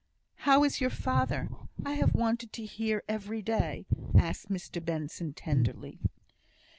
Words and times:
"How 0.47 0.63
is 0.63 0.81
your 0.81 0.89
father? 0.89 1.47
I 1.85 1.93
have 1.93 2.15
wanted 2.15 2.51
to 2.53 2.65
hear 2.65 3.03
every 3.07 3.43
day," 3.43 3.85
asked 4.17 4.49
Mr 4.49 4.83
Benson, 4.83 5.35
tenderly. 5.35 5.99